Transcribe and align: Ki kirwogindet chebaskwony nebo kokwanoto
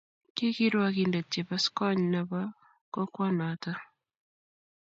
Ki 0.35 0.47
kirwogindet 0.55 1.27
chebaskwony 1.33 2.01
nebo 2.13 2.39
kokwanoto 2.93 3.71